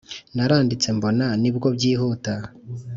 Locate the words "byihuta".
1.75-2.33